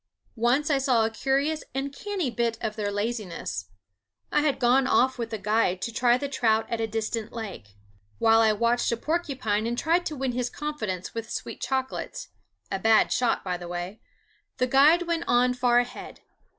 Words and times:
Once 0.39 0.71
I 0.71 0.79
saw 0.79 1.05
a 1.05 1.11
curious 1.11 1.63
and 1.75 1.93
canny 1.93 2.31
bit 2.31 2.57
of 2.59 2.75
their 2.75 2.91
laziness. 2.91 3.65
I 4.31 4.41
had 4.41 4.57
gone 4.57 4.87
off 4.87 5.19
with 5.19 5.31
a 5.31 5.37
guide 5.37 5.79
to 5.83 5.93
try 5.93 6.17
the 6.17 6.27
trout 6.27 6.65
at 6.71 6.81
a 6.81 6.87
distant 6.87 7.31
lake. 7.33 7.75
While 8.17 8.39
I 8.41 8.51
watched 8.51 8.91
a 8.91 8.97
porcupine 8.97 9.67
and 9.67 9.77
tried 9.77 10.07
to 10.07 10.15
win 10.15 10.31
his 10.31 10.49
confidence 10.49 11.13
with 11.13 11.29
sweet 11.29 11.61
chocolate 11.61 12.25
a 12.71 12.79
bad 12.79 13.11
shot, 13.11 13.43
by 13.43 13.57
the 13.57 13.67
way 13.67 14.01
the 14.57 14.65
guide 14.65 15.03
went 15.03 15.25
on 15.27 15.53
far 15.53 15.77
ahead. 15.77 16.21